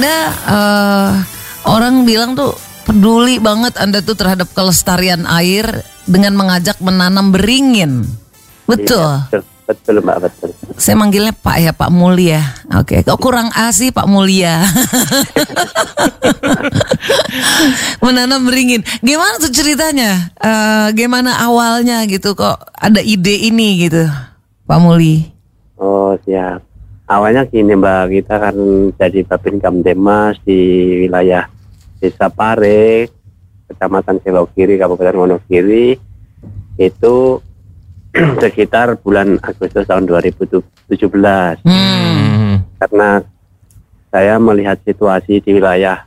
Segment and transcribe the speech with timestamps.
[0.00, 1.12] Anda eh,
[1.68, 2.56] orang bilang tuh
[2.88, 8.08] peduli banget Anda tuh terhadap kelestarian air dengan mengajak menanam beringin.
[8.64, 8.96] Betul.
[8.96, 10.48] Iya, betul, betul Mbak, betul.
[10.80, 12.40] Saya manggilnya Pak ya, Pak Mulia.
[12.80, 14.64] Oke, kok kurang A sih Pak Mulia?
[18.00, 18.80] Menanam beringin.
[19.04, 20.32] Gimana tuh ceritanya?
[20.40, 24.08] Eh, gimana awalnya gitu kok ada ide ini gitu,
[24.64, 25.28] Pak Muli?
[25.76, 26.69] Oh, siap.
[27.10, 28.56] Awalnya gini Mbak, kita kan
[28.94, 31.50] jadi Babin Kamdemas di wilayah
[31.98, 33.10] Desa Pare,
[33.66, 35.98] Kecamatan Selokiri, Kabupaten Wonogiri,
[36.78, 37.16] itu
[38.46, 41.66] sekitar bulan Agustus tahun 2017.
[41.66, 42.62] Hmm.
[42.78, 43.26] Karena
[44.14, 46.06] saya melihat situasi di wilayah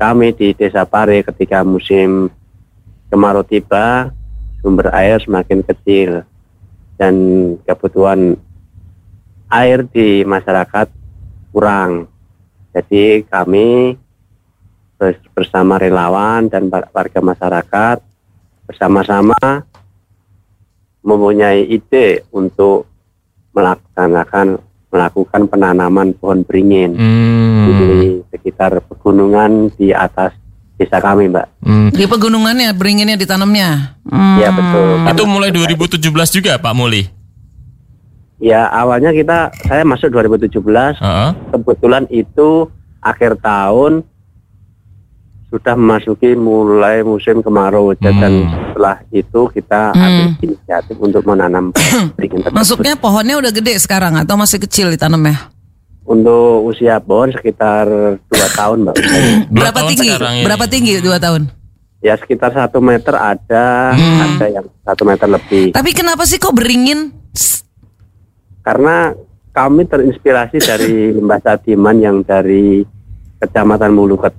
[0.00, 2.32] kami di Desa Pare ketika musim
[3.12, 4.08] kemarau tiba,
[4.64, 6.24] sumber air semakin kecil
[6.96, 7.14] dan
[7.68, 8.40] kebutuhan
[9.48, 10.88] air di masyarakat
[11.50, 12.08] kurang.
[12.70, 13.94] Jadi kami
[14.94, 17.98] bers- bersama relawan dan war- warga masyarakat
[18.64, 19.36] bersama-sama
[21.00, 22.88] mempunyai ide untuk
[23.52, 27.66] melaksanakan melakukan penanaman pohon beringin Hmm.
[27.66, 27.78] di
[28.30, 30.32] sekitar pegunungan di atas
[30.74, 31.46] desa kami, Mbak.
[31.60, 31.90] Hmm.
[31.90, 33.98] Di pegunungannya beringinnya ditanamnya.
[34.02, 34.38] Hmm.
[34.38, 34.86] Iya betul.
[35.04, 37.02] Itu mulai 2017 juga Pak Muli.
[38.36, 41.30] Ya awalnya kita saya masuk 2017 Heeh.
[41.50, 42.66] kebetulan itu
[42.98, 44.02] akhir tahun
[45.48, 48.50] sudah memasuki mulai musim kemarau dan Hmm.
[48.50, 51.70] setelah itu kita ambil inisiatif untuk menanam.
[52.50, 55.54] Masuknya pohonnya udah gede sekarang atau masih kecil ditanamnya?
[56.02, 57.86] Untuk usia pohon sekitar
[58.18, 58.94] dua tahun mbak.
[59.54, 60.10] Berapa tahun tinggi?
[60.42, 61.42] Berapa tinggi dua tahun?
[62.04, 64.36] ya sekitar satu meter ada, Hmm.
[64.36, 65.72] ada yang satu meter lebih.
[65.72, 67.14] Tapi kenapa sih kok beringin?
[68.64, 69.12] Karena
[69.52, 72.80] kami terinspirasi dari Mbak Sadiman yang dari
[73.36, 74.32] Kecamatan Mulukerto,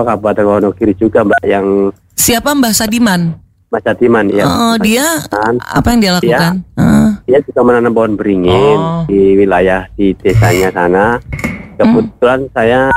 [0.00, 3.36] Kabupaten Wonogiri juga Mbak yang Siapa Mbah Sadiman?
[3.68, 4.44] Mbak Sadiman ya.
[4.44, 5.54] Oh, dia Sadiman.
[5.60, 6.54] apa yang dia lakukan?
[6.74, 9.04] Eh, Dia juga menanam pohon beringin Oh.
[9.06, 11.06] di wilayah di desanya sana.
[11.76, 12.90] Kebetulan saya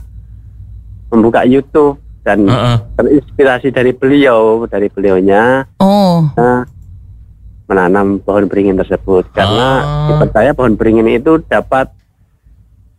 [1.07, 2.77] membuka YouTube dan Heeh.
[2.97, 6.61] terinspirasi dari beliau, dari beliaunya oh, eh,
[7.73, 10.07] menanam pohon beringin tersebut karena Ah.
[10.07, 11.89] dipercaya pohon beringin itu dapat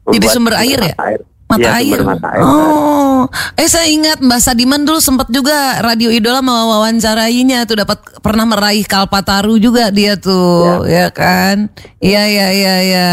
[0.05, 0.95] Jadi sumber air ya?
[1.01, 1.21] air.
[1.45, 2.01] mata Iya, air.
[2.03, 2.43] mata air.
[2.43, 8.43] Oh, eh saya ingat Mbah Sadiman dulu sempat juga Radio Idola mewawancarainya tuh dapat pernah
[8.43, 11.69] meraih Kalpataru juga dia tuh, ya, kan?
[12.01, 13.11] Iya iya iya iya.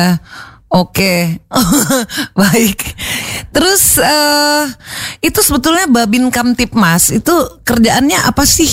[0.68, 1.44] Oke,
[2.40, 2.80] baik.
[3.52, 4.64] Terus eh
[5.22, 8.72] itu sebetulnya Babin Kamtipmas itu kerjaannya apa sih?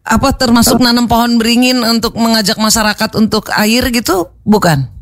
[0.00, 4.32] Apa termasuk nanam pohon beringin untuk mengajak masyarakat untuk air gitu?
[4.48, 4.99] Bukan?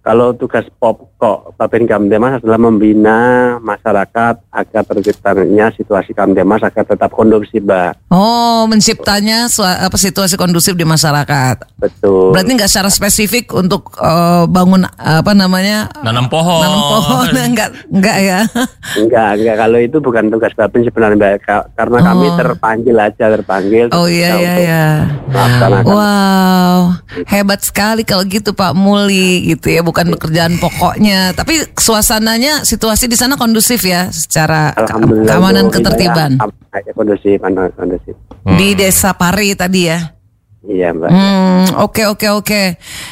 [0.00, 3.18] Kalau tugas pokok Bapin Kamdemas adalah membina
[3.60, 8.08] masyarakat agar terciptanya situasi Kamdemas agar tetap kondusif, Mbak.
[8.08, 11.76] Oh, menciptanya apa situasi kondusif di masyarakat.
[11.76, 12.32] Betul.
[12.32, 16.64] Berarti nggak secara spesifik untuk eh, bangun apa namanya Nanam pohon.
[16.64, 18.40] nanam pohon enggak enggak ya.
[18.96, 19.56] Enggak, enggak.
[19.58, 21.32] Kalau itu bukan tugas Bapin sebenarnya, Mbak.
[21.40, 22.36] Ka- Karena kami Oh.
[22.36, 23.86] terpanggil aja, terpanggil.
[23.90, 24.84] Oh iya iya iya.
[25.82, 26.96] Wow,
[27.26, 33.18] hebat sekali kalau gitu Pak Muli gitu ya, bukan pekerjaan pokoknya, tapi suasananya situasi di
[33.18, 34.70] sana kondusif ya secara
[35.26, 38.14] keamanan ketertiban Iya, aja kondusif, aman, kondusif.
[38.54, 40.14] di Desa Pari tadi ya.
[40.60, 41.08] Iya, Mbak.
[41.08, 42.62] Hmm, oke oke oke.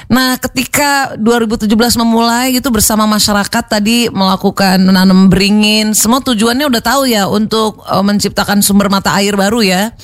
[0.06, 1.64] Nah, ketika 2017
[1.96, 8.04] memulai gitu bersama masyarakat tadi melakukan menanam beringin, semua tujuannya udah tahu ya untuk eh,
[8.04, 9.96] menciptakan sumber mata air baru ya.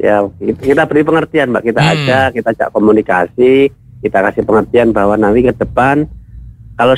[0.00, 1.62] Ya, kita beri pengertian, Mbak.
[1.62, 1.92] Kita Hmm.
[1.92, 3.68] ajak, kita ajak komunikasi,
[4.00, 6.08] kita kasih pengertian bahwa nanti ke depan
[6.74, 6.96] kalau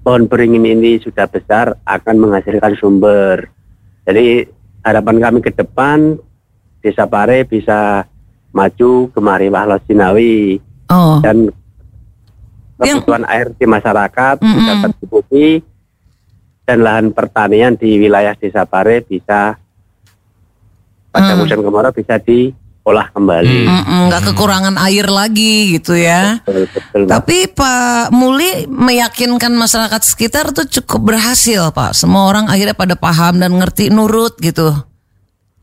[0.00, 3.50] pohon beringin ini sudah besar akan menghasilkan sumber.
[4.02, 4.46] Jadi
[4.82, 6.18] harapan kami ke depan
[6.78, 8.02] Desa Pare bisa
[8.50, 11.48] maju kemari Wahlo Sinawi Oh, dan
[12.82, 14.56] Yang- kebutuhan air di masyarakat Mm-mm.
[14.58, 15.48] bisa tercukupi
[16.62, 19.56] dan lahan pertanian di wilayah Desa Pare bisa
[21.08, 21.38] pada Mm.
[21.38, 22.18] musim kemarau bisa
[22.82, 23.58] diolah kembali.
[23.62, 26.42] mm-mm, nggak kekurangan air lagi gitu ya.
[26.42, 27.00] Betul, betul.
[27.06, 31.94] Tapi Pak Muli meyakinkan masyarakat sekitar tuh cukup berhasil Pak.
[31.94, 34.74] Semua orang akhirnya pada paham dan ngerti nurut gitu.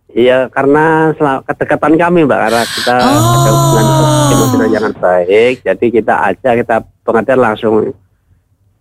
[0.09, 1.13] Iya, karena
[1.45, 3.13] kedekatan kami, Mbak, karena kita Oh.
[3.13, 3.85] ada hubungan
[4.33, 6.75] emosional yang baik, jadi kita aja kita
[7.05, 7.73] pengertian langsung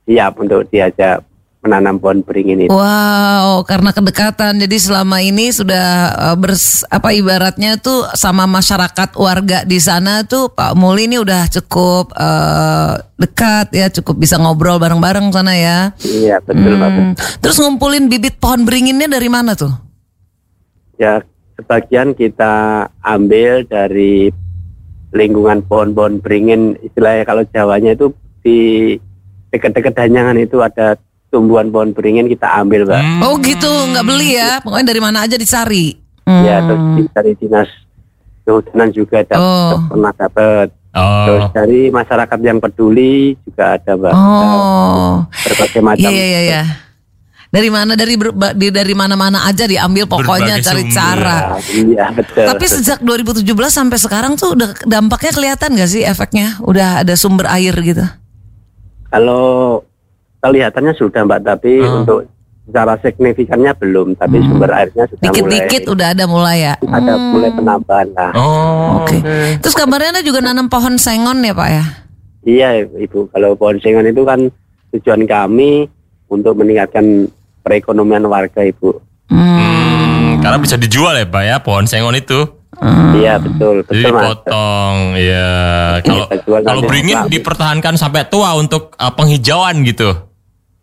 [0.09, 1.21] siap untuk diajak
[1.59, 2.71] menanam pohon beringin itu.
[2.71, 4.63] Wow, karena kedekatan.
[4.63, 10.55] Jadi selama ini sudah uh, bers apa ibaratnya tuh sama masyarakat warga di sana tuh
[10.55, 15.79] Pak Muli ini udah cukup uh, dekat ya, cukup bisa ngobrol bareng-bareng sana ya.
[16.07, 16.91] Iya betul Pak.
[16.95, 17.13] Hmm.
[17.43, 19.75] Terus ngumpulin bibit pohon beringinnya dari mana tuh?
[20.95, 21.23] Ya
[21.59, 24.31] sebagian kita ambil dari
[25.11, 28.15] lingkungan pohon-pohon beringin istilahnya kalau Jawanya itu
[28.45, 28.61] di
[29.51, 32.99] dekat-dekat Danyangan itu ada tumbuhan pohon beringin kita ambil Pak.
[32.99, 33.21] Hmm.
[33.23, 34.59] Oh gitu, nggak beli ya?
[34.59, 35.93] Pokoknya dari mana aja dicari.
[36.25, 36.67] Ya Hmm.
[36.67, 37.69] terus di- dari dinas
[38.43, 39.77] kehutanan juga dapat Oh.
[39.87, 40.69] pernah dapat.
[40.91, 41.53] Terus Oh.
[41.55, 44.13] dari masyarakat yang peduli juga ada Mbak.
[44.13, 45.13] Oh,
[45.45, 46.01] Berbagai macam.
[46.01, 46.41] iya iya iya.
[46.43, 46.63] iya.
[47.49, 48.13] Dari mana dari
[48.69, 50.93] dari mana-mana aja diambil pokoknya Berbagai cari sumber.
[50.95, 51.37] cara.
[51.57, 52.45] Ya, iya betul.
[52.45, 53.41] Tapi sejak 2017
[53.71, 56.61] sampai sekarang tuh udah dampaknya kelihatan gak sih efeknya?
[56.61, 58.05] Udah ada sumber air gitu.
[59.09, 59.81] Kalau
[60.39, 62.01] kelihatannya sudah Mbak, tapi Oh.
[62.01, 62.19] untuk
[62.65, 64.13] secara signifikannya belum.
[64.15, 65.29] Tapi sumber airnya sudah Hmm.
[65.31, 66.75] Dikit-dikit mulai udah ada mulai ya.
[66.85, 68.31] ada mulai penambahan lah.
[68.35, 69.17] Oh, Oke.
[69.59, 71.85] Terus kabarnya Anda juga nanam pohon sengon ya Pak ya?
[72.45, 74.49] Iya Ibu, kalau pohon sengon itu kan
[74.91, 75.89] tujuan kami
[76.27, 77.29] untuk meningkatkan
[77.61, 79.01] perekonomian warga Ibu.
[79.29, 82.57] Hmm, karena bisa dijual ya Pak ya pohon sengon itu.
[83.11, 84.23] Iya betul, Jadi betul Mas.
[84.23, 85.51] dipotong, ya.
[85.99, 86.87] Kalau jual kalau nanti.
[86.87, 90.15] beringin dipertahankan sampai tua untuk uh, penghijauan gitu.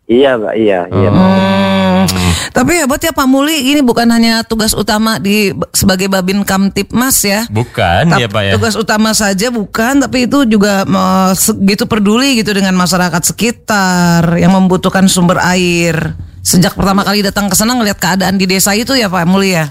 [0.06, 1.10] Iya Mbak, iya, iya.
[1.10, 2.06] Hmm.
[2.54, 7.42] Tapi hebat ya Pak Muli, ini bukan hanya tugas utama di sebagai Babin Kamtipmas ya.
[7.50, 8.52] Bukan Tap- ya Pak ya.
[8.54, 14.54] Tugas utama saja bukan, tapi itu juga eh, segitu peduli gitu dengan masyarakat sekitar yang
[14.54, 16.14] membutuhkan sumber air.
[16.46, 19.66] Sejak pertama kali datang ke sana ngelihat keadaan di desa itu ya Pak Muli ya.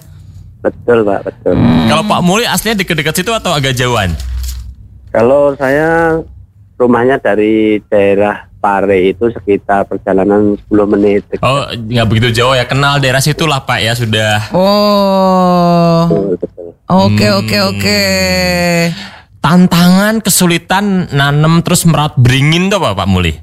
[0.60, 1.56] Betul Pak, betul.
[1.88, 4.12] Kalau Pak Muli aslinya dekat-dekat situ atau agak jauhan?
[5.16, 6.20] Kalau saya
[6.76, 11.22] rumahnya dari daerah Pare itu sekitar perjalanan 10 menit.
[11.46, 12.66] Oh, nggak begitu jauh ya.
[12.66, 14.50] Kenal daerah situ lah Pak ya sudah.
[14.58, 16.10] Oh.
[16.10, 16.68] Betul, betul.
[16.90, 18.02] Oke oke oke.
[19.38, 23.38] Tantangan kesulitan nanem terus merawat beringin tuh apa Pak Muli?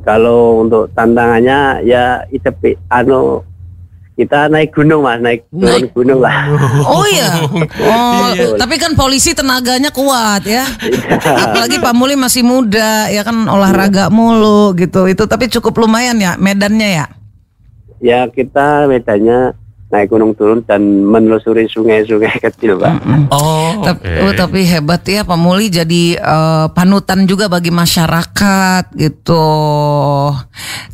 [0.00, 2.48] Kalau untuk tantangannya ya itu
[2.88, 3.44] anu
[4.20, 6.52] kita naik gunung mas, naik turun Naik- gunung lah.
[6.84, 7.40] Oh iya.
[7.80, 8.52] Oh, Iya.
[8.54, 10.68] tapi kan polisi tenaganya kuat ya.
[11.40, 15.08] Apalagi Pak Muli masih muda, ya kan olahraga mulu gitu.
[15.08, 17.06] Itu tapi cukup lumayan ya medannya ya.
[17.98, 19.56] ya kita medannya
[19.90, 22.94] naik gunung turun dan menelusuri sungai-sungai kecil pak.
[23.34, 24.22] Oh, Tapi, oke.
[24.22, 29.46] oh, tapi hebat ya Pak Muli jadi eh, panutan juga bagi masyarakat gitu.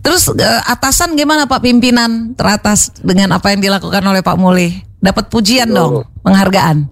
[0.00, 4.72] Terus eh, atasan gimana Pak pimpinan teratas dengan apa yang dilakukan oleh Pak Muli?
[4.96, 6.88] Dapat pujian dong, penghargaan.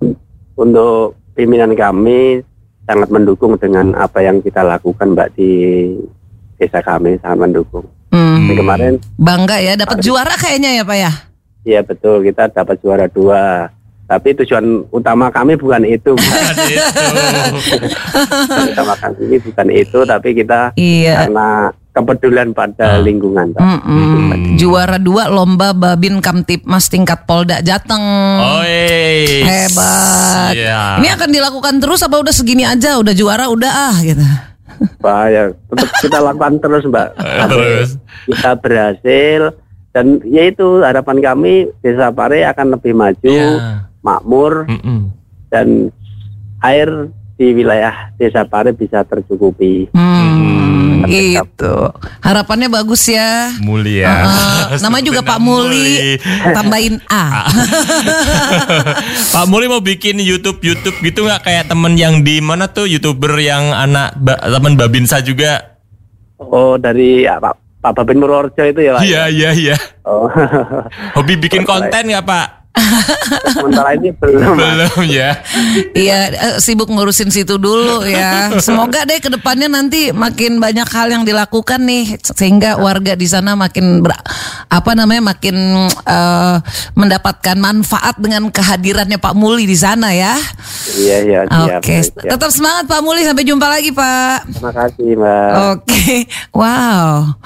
[0.54, 2.44] Untuk pimpinan kami
[2.84, 5.88] sangat mendukung dengan apa yang kita lakukan mbak di
[6.60, 7.88] desa kami sangat mendukung.
[8.12, 11.12] Hmm, Dan kemarin bangga ya, dapat juara kayaknya ya Pak ya.
[11.64, 13.72] Iya betul kita dapat juara dua.
[14.04, 16.12] Tapi tujuan utama kami bukan itu.
[16.12, 16.44] Mbak.
[17.56, 21.24] Tujuan utama kami bukan itu, tapi kita Iya.
[21.24, 21.48] karena
[21.90, 23.56] kepedulian pada lingkungan.
[23.56, 23.64] Pak.
[23.64, 24.60] Mm-mm.
[24.60, 28.04] Juara dua lomba Babin Kamtipmas tingkat Polda Jateng.
[28.60, 29.40] Oi.
[29.40, 30.52] Hebat.
[30.52, 31.00] Iya.
[31.00, 33.00] Ini akan dilakukan terus apa udah segini aja?
[33.00, 34.20] Udah juara udah ah gitu.
[35.00, 37.08] Pak, ya, tetap kita lakukan terus, Mbak.
[37.46, 37.88] Terus.
[38.26, 39.40] kita berhasil
[39.94, 43.86] dan yaitu harapan kami Desa Pare akan lebih maju, Iya.
[44.02, 45.14] makmur Mm-mm.
[45.54, 45.94] dan
[46.66, 49.86] air di wilayah Desa Pare bisa tercukupi.
[49.94, 51.94] Hmm, gitu.
[52.18, 53.54] Harapannya bagus ya.
[53.62, 54.26] Muli ya.
[54.26, 56.18] Uh, namanya juga Pak Muli,
[56.50, 57.46] tambahin A.
[59.34, 63.38] Pak Muli mau bikin YouTube YouTube gitu nggak kayak temen yang di mana tuh youtuber
[63.38, 65.78] yang anak ba, teman Babinsa juga?
[66.38, 67.38] Oh, dari ya,
[67.84, 69.04] Pak Babin Purworejo itu ya, Pak?
[69.04, 69.76] Iya iya iya.
[70.08, 70.24] Oh.
[71.20, 72.63] Hobi bikin konten nggak Pak?
[73.54, 74.58] Sementara ini belum.
[74.58, 75.38] Belum ya.
[75.94, 78.50] Iya, eh, sibuk ngurusin situ dulu ya.
[78.58, 83.54] Semoga deh ke depannya nanti makin banyak hal yang dilakukan nih sehingga warga di sana
[83.54, 84.12] makin ber,
[84.68, 86.56] apa namanya makin eh,
[86.98, 90.34] mendapatkan manfaat dengan kehadirannya Pak Muli di sana ya.
[90.98, 91.80] Iya, iya, siap.
[91.80, 92.30] Oke, siap.
[92.36, 94.50] tetap semangat Pak Muli sampai jumpa lagi Pak.
[94.50, 95.50] Terima kasih, Mbak.
[95.78, 96.08] Oke,
[96.50, 97.38] wow,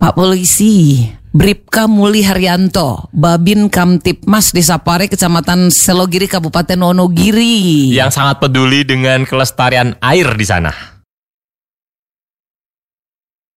[0.00, 1.04] Pak Polisi.
[1.34, 7.90] Bripka Muli Haryanto, Babin Kamtipmas Desa Pare, Kecamatan Selogiri, Kabupaten Wonogiri.
[7.90, 10.93] Yang sangat peduli dengan kelestarian air di sana.